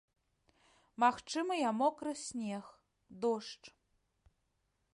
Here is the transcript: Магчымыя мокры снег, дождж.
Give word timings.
Магчымыя 1.03 1.67
мокры 1.81 2.13
снег, 2.25 2.65
дождж. 3.21 3.65